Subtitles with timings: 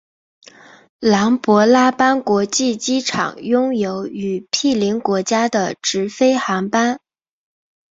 [1.05, 6.99] 琅勃拉邦国际机场拥有与毗邻国家的直飞航班。